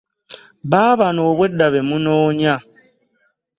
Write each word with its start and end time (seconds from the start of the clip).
Baabano 0.71 1.21
obwedda 1.31 1.65
be 1.73 1.79
munoonya. 1.89 2.53